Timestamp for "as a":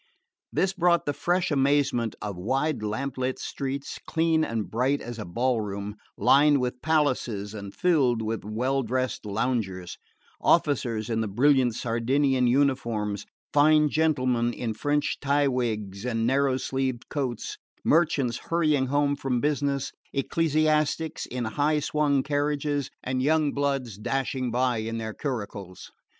4.99-5.25